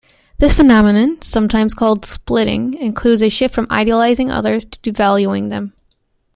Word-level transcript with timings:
This 0.39 0.55
phenomenon, 0.55 1.21
sometimes 1.21 1.75
called 1.75 2.05
splitting, 2.05 2.73
includes 2.73 3.21
a 3.21 3.29
shift 3.29 3.53
from 3.53 3.67
idealizing 3.69 4.31
others 4.31 4.65
to 4.65 4.79
devaluing 4.91 5.51
them. 5.51 5.73